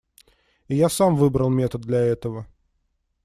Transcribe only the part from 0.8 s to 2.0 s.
сам выбрал метод для